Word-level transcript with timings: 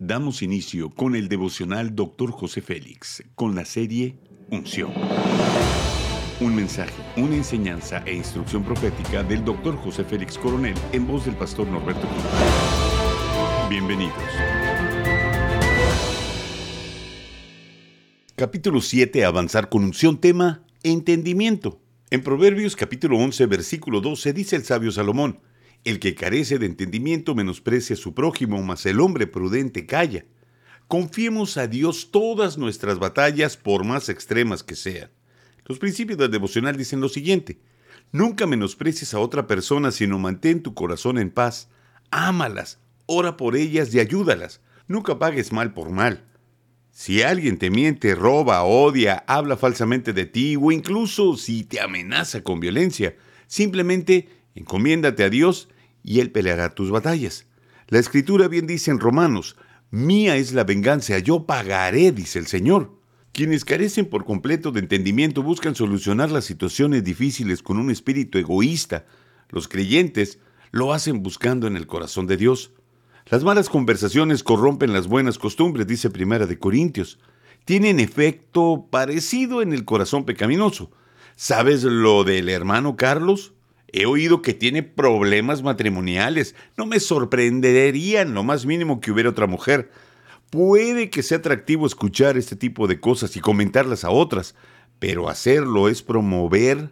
damos 0.00 0.40
inicio 0.40 0.88
con 0.88 1.14
el 1.14 1.28
devocional 1.28 1.94
Dr. 1.94 2.30
José 2.30 2.62
Félix, 2.62 3.22
con 3.34 3.54
la 3.54 3.66
serie 3.66 4.16
Unción. 4.50 4.90
Un 6.40 6.56
mensaje, 6.56 6.94
una 7.18 7.36
enseñanza 7.36 8.02
e 8.06 8.14
instrucción 8.14 8.64
profética 8.64 9.22
del 9.22 9.44
Dr. 9.44 9.76
José 9.76 10.04
Félix 10.04 10.38
Coronel 10.38 10.74
en 10.92 11.06
voz 11.06 11.26
del 11.26 11.36
pastor 11.36 11.68
Norberto 11.68 12.08
Cruz. 12.08 12.24
Bienvenidos. 13.68 14.14
Capítulo 18.36 18.80
7. 18.80 19.26
Avanzar 19.26 19.68
con 19.68 19.84
unción. 19.84 20.18
Tema, 20.18 20.62
entendimiento. 20.82 21.78
En 22.08 22.22
Proverbios 22.22 22.74
capítulo 22.74 23.18
11, 23.18 23.44
versículo 23.46 24.00
12 24.00 24.32
dice 24.32 24.56
el 24.56 24.64
sabio 24.64 24.90
Salomón, 24.92 25.40
el 25.84 25.98
que 25.98 26.14
carece 26.14 26.58
de 26.58 26.66
entendimiento 26.66 27.34
menosprecia 27.34 27.94
a 27.94 27.98
su 27.98 28.14
prójimo, 28.14 28.62
mas 28.62 28.84
el 28.86 29.00
hombre 29.00 29.26
prudente 29.26 29.86
calla. 29.86 30.24
Confiemos 30.88 31.56
a 31.56 31.66
Dios 31.66 32.10
todas 32.10 32.58
nuestras 32.58 32.98
batallas, 32.98 33.56
por 33.56 33.84
más 33.84 34.08
extremas 34.08 34.62
que 34.62 34.74
sean. 34.74 35.10
Los 35.64 35.78
principios 35.78 36.18
del 36.18 36.30
devocional 36.30 36.76
dicen 36.76 37.00
lo 37.00 37.08
siguiente. 37.08 37.60
Nunca 38.12 38.46
menosprecies 38.46 39.14
a 39.14 39.20
otra 39.20 39.46
persona, 39.46 39.92
sino 39.92 40.18
mantén 40.18 40.62
tu 40.62 40.74
corazón 40.74 41.18
en 41.18 41.30
paz. 41.30 41.68
Ámalas, 42.10 42.80
ora 43.06 43.36
por 43.36 43.56
ellas 43.56 43.94
y 43.94 44.00
ayúdalas. 44.00 44.60
Nunca 44.88 45.18
pagues 45.18 45.52
mal 45.52 45.72
por 45.72 45.90
mal. 45.90 46.24
Si 46.90 47.22
alguien 47.22 47.56
te 47.56 47.70
miente, 47.70 48.16
roba, 48.16 48.64
odia, 48.64 49.24
habla 49.28 49.56
falsamente 49.56 50.12
de 50.12 50.26
ti 50.26 50.56
o 50.56 50.72
incluso 50.72 51.36
si 51.36 51.62
te 51.62 51.80
amenaza 51.80 52.42
con 52.42 52.58
violencia, 52.58 53.14
simplemente 53.46 54.28
encomiéndate 54.60 55.24
a 55.24 55.30
Dios 55.30 55.68
y 56.02 56.20
Él 56.20 56.30
peleará 56.30 56.74
tus 56.74 56.90
batallas. 56.90 57.46
La 57.88 57.98
escritura 57.98 58.46
bien 58.46 58.66
dice 58.66 58.90
en 58.90 59.00
Romanos, 59.00 59.56
Mía 59.90 60.36
es 60.36 60.52
la 60.52 60.62
venganza, 60.64 61.18
yo 61.18 61.46
pagaré, 61.46 62.12
dice 62.12 62.38
el 62.38 62.46
Señor. 62.46 62.96
Quienes 63.32 63.64
carecen 63.64 64.06
por 64.06 64.24
completo 64.24 64.70
de 64.70 64.80
entendimiento 64.80 65.42
buscan 65.42 65.74
solucionar 65.74 66.30
las 66.30 66.44
situaciones 66.44 67.02
difíciles 67.02 67.62
con 67.62 67.78
un 67.78 67.90
espíritu 67.90 68.38
egoísta. 68.38 69.06
Los 69.48 69.66
creyentes 69.66 70.38
lo 70.70 70.92
hacen 70.92 71.22
buscando 71.22 71.66
en 71.66 71.76
el 71.76 71.86
corazón 71.86 72.26
de 72.26 72.36
Dios. 72.36 72.72
Las 73.26 73.42
malas 73.42 73.68
conversaciones 73.68 74.44
corrompen 74.44 74.92
las 74.92 75.08
buenas 75.08 75.38
costumbres, 75.38 75.86
dice 75.86 76.10
Primera 76.10 76.46
de 76.46 76.58
Corintios. 76.58 77.18
Tienen 77.64 77.98
efecto 77.98 78.86
parecido 78.90 79.62
en 79.62 79.72
el 79.72 79.84
corazón 79.84 80.24
pecaminoso. 80.24 80.90
¿Sabes 81.34 81.82
lo 81.82 82.24
del 82.24 82.48
hermano 82.48 82.96
Carlos? 82.96 83.54
He 83.92 84.06
oído 84.06 84.42
que 84.42 84.54
tiene 84.54 84.82
problemas 84.82 85.62
matrimoniales. 85.62 86.54
No 86.76 86.86
me 86.86 87.00
sorprendería 87.00 88.22
en 88.22 88.34
lo 88.34 88.44
más 88.44 88.66
mínimo 88.66 89.00
que 89.00 89.10
hubiera 89.10 89.30
otra 89.30 89.46
mujer. 89.46 89.90
Puede 90.50 91.10
que 91.10 91.22
sea 91.22 91.38
atractivo 91.38 91.86
escuchar 91.86 92.36
este 92.36 92.56
tipo 92.56 92.86
de 92.86 93.00
cosas 93.00 93.36
y 93.36 93.40
comentarlas 93.40 94.04
a 94.04 94.10
otras, 94.10 94.54
pero 94.98 95.28
hacerlo 95.28 95.88
es 95.88 96.02
promover 96.02 96.90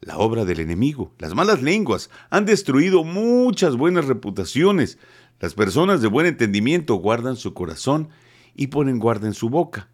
la 0.00 0.18
obra 0.18 0.44
del 0.44 0.60
enemigo. 0.60 1.12
Las 1.18 1.34
malas 1.34 1.62
lenguas 1.62 2.10
han 2.30 2.46
destruido 2.46 3.04
muchas 3.04 3.76
buenas 3.76 4.06
reputaciones. 4.06 4.98
Las 5.40 5.54
personas 5.54 6.02
de 6.02 6.08
buen 6.08 6.26
entendimiento 6.26 6.94
guardan 6.96 7.36
su 7.36 7.54
corazón 7.54 8.08
y 8.54 8.68
ponen 8.68 8.98
guarda 8.98 9.26
en 9.26 9.34
su 9.34 9.48
boca. 9.48 9.88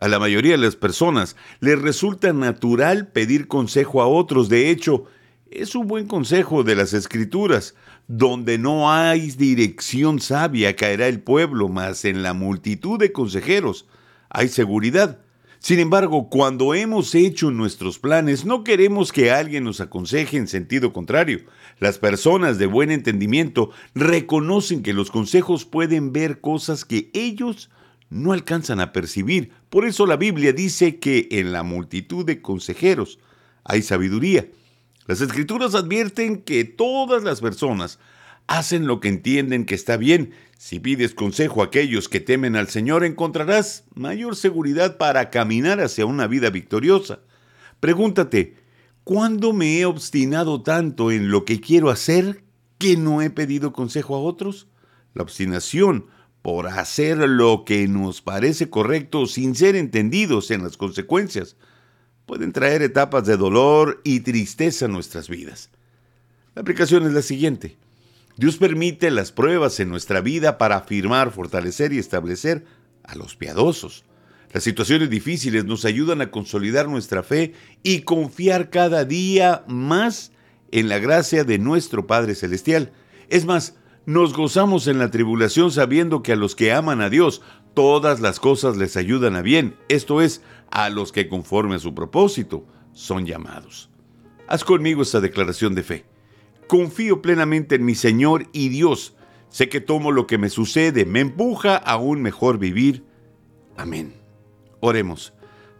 A 0.00 0.08
la 0.08 0.18
mayoría 0.18 0.52
de 0.52 0.58
las 0.58 0.76
personas 0.76 1.36
les 1.60 1.80
resulta 1.80 2.32
natural 2.32 3.08
pedir 3.08 3.48
consejo 3.48 4.02
a 4.02 4.06
otros. 4.06 4.48
De 4.48 4.70
hecho, 4.70 5.06
es 5.54 5.74
un 5.74 5.86
buen 5.86 6.06
consejo 6.06 6.64
de 6.64 6.74
las 6.74 6.92
escrituras. 6.92 7.74
Donde 8.06 8.58
no 8.58 8.92
hay 8.92 9.30
dirección 9.30 10.20
sabia 10.20 10.76
caerá 10.76 11.08
el 11.08 11.20
pueblo, 11.20 11.68
mas 11.68 12.04
en 12.04 12.22
la 12.22 12.34
multitud 12.34 12.98
de 12.98 13.12
consejeros 13.12 13.86
hay 14.28 14.48
seguridad. 14.48 15.20
Sin 15.58 15.78
embargo, 15.78 16.28
cuando 16.28 16.74
hemos 16.74 17.14
hecho 17.14 17.50
nuestros 17.50 17.98
planes, 17.98 18.44
no 18.44 18.64
queremos 18.64 19.12
que 19.12 19.30
alguien 19.30 19.64
nos 19.64 19.80
aconseje 19.80 20.36
en 20.36 20.46
sentido 20.46 20.92
contrario. 20.92 21.40
Las 21.78 21.98
personas 21.98 22.58
de 22.58 22.66
buen 22.66 22.90
entendimiento 22.90 23.70
reconocen 23.94 24.82
que 24.82 24.92
los 24.92 25.10
consejos 25.10 25.64
pueden 25.64 26.12
ver 26.12 26.42
cosas 26.42 26.84
que 26.84 27.10
ellos 27.14 27.70
no 28.10 28.32
alcanzan 28.32 28.80
a 28.80 28.92
percibir. 28.92 29.52
Por 29.70 29.86
eso 29.86 30.04
la 30.04 30.16
Biblia 30.16 30.52
dice 30.52 30.98
que 30.98 31.28
en 31.30 31.52
la 31.52 31.62
multitud 31.62 32.26
de 32.26 32.42
consejeros 32.42 33.18
hay 33.64 33.80
sabiduría. 33.80 34.46
Las 35.06 35.20
escrituras 35.20 35.74
advierten 35.74 36.42
que 36.42 36.64
todas 36.64 37.22
las 37.22 37.40
personas 37.40 37.98
hacen 38.46 38.86
lo 38.86 39.00
que 39.00 39.08
entienden 39.08 39.66
que 39.66 39.74
está 39.74 39.96
bien. 39.96 40.32
Si 40.56 40.80
pides 40.80 41.14
consejo 41.14 41.62
a 41.62 41.66
aquellos 41.66 42.08
que 42.08 42.20
temen 42.20 42.56
al 42.56 42.68
Señor, 42.68 43.04
encontrarás 43.04 43.84
mayor 43.94 44.34
seguridad 44.34 44.96
para 44.96 45.30
caminar 45.30 45.80
hacia 45.80 46.06
una 46.06 46.26
vida 46.26 46.48
victoriosa. 46.48 47.20
Pregúntate, 47.80 48.56
¿cuándo 49.02 49.52
me 49.52 49.78
he 49.78 49.84
obstinado 49.84 50.62
tanto 50.62 51.10
en 51.10 51.30
lo 51.30 51.44
que 51.44 51.60
quiero 51.60 51.90
hacer 51.90 52.42
que 52.78 52.96
no 52.96 53.20
he 53.20 53.28
pedido 53.28 53.72
consejo 53.72 54.16
a 54.16 54.20
otros? 54.20 54.68
La 55.12 55.22
obstinación 55.22 56.06
por 56.40 56.66
hacer 56.66 57.18
lo 57.18 57.64
que 57.64 57.88
nos 57.88 58.22
parece 58.22 58.70
correcto 58.70 59.26
sin 59.26 59.54
ser 59.54 59.76
entendidos 59.76 60.50
en 60.50 60.62
las 60.62 60.76
consecuencias 60.76 61.56
pueden 62.26 62.52
traer 62.52 62.82
etapas 62.82 63.26
de 63.26 63.36
dolor 63.36 64.00
y 64.04 64.20
tristeza 64.20 64.86
a 64.86 64.88
nuestras 64.88 65.28
vidas. 65.28 65.70
La 66.54 66.62
aplicación 66.62 67.06
es 67.06 67.12
la 67.12 67.22
siguiente. 67.22 67.76
Dios 68.36 68.56
permite 68.56 69.10
las 69.10 69.32
pruebas 69.32 69.78
en 69.80 69.88
nuestra 69.88 70.20
vida 70.20 70.58
para 70.58 70.76
afirmar, 70.76 71.30
fortalecer 71.30 71.92
y 71.92 71.98
establecer 71.98 72.64
a 73.04 73.14
los 73.14 73.36
piadosos. 73.36 74.04
Las 74.52 74.64
situaciones 74.64 75.10
difíciles 75.10 75.64
nos 75.64 75.84
ayudan 75.84 76.20
a 76.20 76.30
consolidar 76.30 76.88
nuestra 76.88 77.22
fe 77.22 77.54
y 77.82 78.02
confiar 78.02 78.70
cada 78.70 79.04
día 79.04 79.64
más 79.66 80.32
en 80.70 80.88
la 80.88 80.98
gracia 80.98 81.44
de 81.44 81.58
nuestro 81.58 82.06
Padre 82.06 82.34
Celestial. 82.34 82.92
Es 83.28 83.44
más, 83.44 83.74
nos 84.06 84.32
gozamos 84.34 84.86
en 84.86 84.98
la 84.98 85.10
tribulación 85.10 85.70
sabiendo 85.70 86.22
que 86.22 86.32
a 86.32 86.36
los 86.36 86.54
que 86.54 86.72
aman 86.72 87.00
a 87.00 87.10
Dios, 87.10 87.42
todas 87.74 88.20
las 88.20 88.40
cosas 88.40 88.76
les 88.76 88.96
ayudan 88.96 89.36
a 89.36 89.42
bien, 89.42 89.76
esto 89.88 90.22
es, 90.22 90.42
a 90.70 90.88
los 90.90 91.12
que 91.12 91.28
conforme 91.28 91.74
a 91.74 91.80
su 91.80 91.94
propósito 91.94 92.64
son 92.92 93.26
llamados. 93.26 93.90
Haz 94.46 94.64
conmigo 94.64 95.02
esta 95.02 95.20
declaración 95.20 95.74
de 95.74 95.82
fe. 95.82 96.04
Confío 96.66 97.20
plenamente 97.20 97.74
en 97.74 97.84
mi 97.84 97.94
Señor 97.94 98.46
y 98.52 98.68
Dios. 98.68 99.16
Sé 99.48 99.68
que 99.68 99.80
tomo 99.80 100.12
lo 100.12 100.26
que 100.26 100.38
me 100.38 100.48
sucede, 100.48 101.04
me 101.04 101.20
empuja 101.20 101.76
a 101.76 101.96
un 101.96 102.22
mejor 102.22 102.58
vivir. 102.58 103.04
Amén. 103.76 104.14
Oremos. 104.80 105.32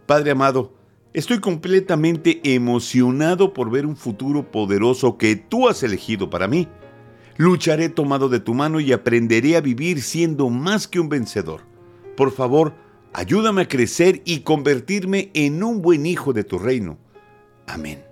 Padre 0.05 0.31
amado, 0.31 0.73
estoy 1.13 1.39
completamente 1.39 2.41
emocionado 2.43 3.53
por 3.53 3.69
ver 3.71 3.85
un 3.85 3.95
futuro 3.95 4.51
poderoso 4.51 5.17
que 5.17 5.35
tú 5.35 5.67
has 5.67 5.83
elegido 5.83 6.29
para 6.29 6.47
mí. 6.47 6.67
Lucharé 7.37 7.89
tomado 7.89 8.29
de 8.29 8.39
tu 8.39 8.53
mano 8.53 8.79
y 8.79 8.93
aprenderé 8.93 9.57
a 9.57 9.61
vivir 9.61 10.01
siendo 10.01 10.49
más 10.49 10.87
que 10.87 10.99
un 10.99 11.09
vencedor. 11.09 11.74
Por 12.15 12.31
favor, 12.31 12.73
ayúdame 13.13 13.63
a 13.63 13.67
crecer 13.67 14.21
y 14.25 14.41
convertirme 14.41 15.31
en 15.33 15.63
un 15.63 15.81
buen 15.81 16.05
hijo 16.05 16.33
de 16.33 16.43
tu 16.43 16.59
reino. 16.59 16.97
Amén. 17.67 18.03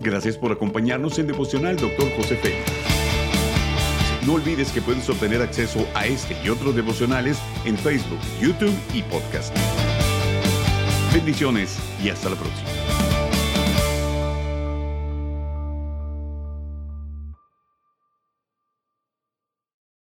Gracias 0.00 0.38
por 0.38 0.52
acompañarnos 0.52 1.18
en 1.18 1.26
Devocional 1.26 1.76
Dr. 1.76 2.08
José 2.16 2.36
Félix. 2.36 2.62
No 4.24 4.34
olvides 4.34 4.70
que 4.70 4.80
puedes 4.80 5.08
obtener 5.08 5.42
acceso 5.42 5.86
a 5.94 6.06
este 6.06 6.36
y 6.44 6.48
otros 6.48 6.76
devocionales 6.76 7.38
en 7.64 7.76
Facebook, 7.76 8.20
YouTube 8.40 8.74
y 8.94 9.02
podcast. 9.02 9.56
Bendiciones 11.12 11.76
y 12.02 12.08
hasta 12.10 12.30
la 12.30 12.36
próxima. 12.36 12.95